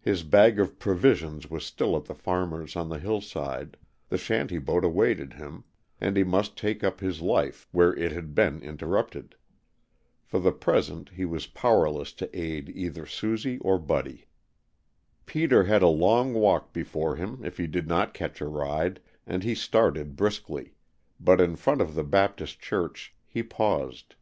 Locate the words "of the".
21.80-22.04